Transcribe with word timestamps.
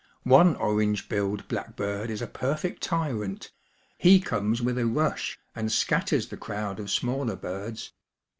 One 0.23 0.55
orange 0.55 1.07
billed 1.09 1.47
blackbird 1.47 2.09
is 2.09 2.23
a 2.23 2.25
perfect 2.25 2.81
tyrant; 2.81 3.51
he 3.99 4.19
comes 4.19 4.59
with 4.59 4.79
a 4.79 4.87
rush 4.87 5.37
and 5.55 5.71
scatters 5.71 6.29
the 6.29 6.37
crowd 6.37 6.79
of 6.79 6.89
smaller 6.89 7.35
birds. 7.35 7.93